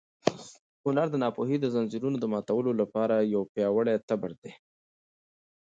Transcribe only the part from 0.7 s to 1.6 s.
هنر د ناپوهۍ